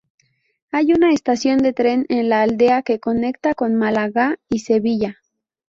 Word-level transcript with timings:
Hay 0.71 0.93
una 0.93 1.13
estación 1.13 1.59
de 1.59 1.73
tren 1.73 2.07
en 2.09 2.27
la 2.27 2.41
aldea 2.41 2.81
que 2.81 2.99
conecta 2.99 3.53
con 3.53 3.75
Málaga 3.75 4.39
y 4.49 4.57
Sevilla. 4.57 5.19